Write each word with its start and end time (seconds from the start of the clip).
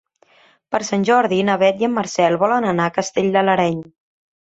Per 0.75 0.81
Sant 0.87 1.03
Jordi 1.09 1.39
na 1.51 1.59
Beth 1.65 1.85
i 1.85 1.89
en 1.91 1.95
Marcel 1.99 2.41
volen 2.47 2.71
anar 2.73 2.91
a 2.91 2.97
Castell 3.01 3.33
de 3.39 3.49
l'Areny. 3.49 3.83